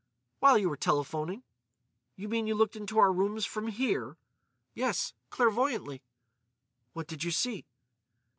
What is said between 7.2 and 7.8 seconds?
you see?"